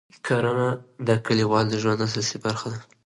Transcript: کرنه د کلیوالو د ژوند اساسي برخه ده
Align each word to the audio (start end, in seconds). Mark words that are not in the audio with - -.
کرنه 0.25 0.69
د 1.07 1.09
کلیوالو 1.25 1.69
د 1.71 1.75
ژوند 1.81 1.99
اساسي 2.07 2.37
برخه 2.45 2.67
ده 2.73 2.79